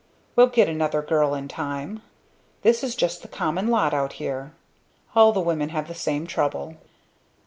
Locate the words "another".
0.67-1.03